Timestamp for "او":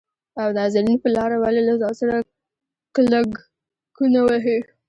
0.41-0.47